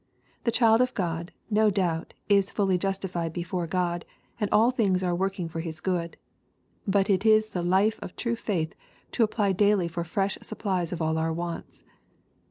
The 0.45 0.51
child 0.51 0.81
of 0.81 0.95
God, 0.95 1.31
no 1.51 1.69
doubt, 1.69 2.15
is 2.27 2.49
fully 2.51 2.79
justified 2.79 3.31
before 3.31 3.67
God, 3.67 4.03
and 4.39 4.49
all 4.49 4.71
things 4.71 5.03
are 5.03 5.13
working 5.13 5.47
for 5.47 5.59
his 5.59 5.79
good. 5.79 6.17
But 6.87 7.07
it 7.07 7.23
is 7.23 7.49
the 7.49 7.61
life 7.61 7.99
of 8.01 8.15
true 8.15 8.35
faith 8.35 8.73
to 9.11 9.23
apply 9.23 9.51
daily 9.51 9.87
for 9.87 10.03
fresh 10.03 10.39
supplies 10.41 10.91
of 10.91 11.03
all 11.03 11.19
our 11.19 11.31
wants. 11.31 11.83